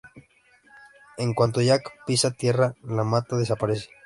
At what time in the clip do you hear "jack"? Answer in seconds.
1.61-1.93